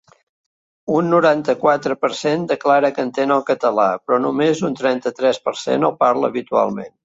Un 0.99 1.11
noranta-quatre 1.15 1.97
per 2.07 2.11
cent 2.21 2.47
declara 2.53 2.91
que 2.97 3.05
entén 3.09 3.35
el 3.37 3.45
català, 3.53 3.87
però 4.09 4.21
només 4.27 4.67
un 4.71 4.81
trenta-tres 4.83 5.43
per 5.49 5.57
cent 5.65 5.91
el 5.91 5.99
parla 6.05 6.35
habitualment. 6.35 6.95